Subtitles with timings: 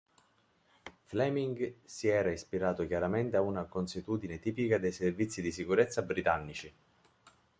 [1.03, 6.73] Fleming si era ispirato chiaramente a una consuetudine tipica dei servizi di sicurezza britannici.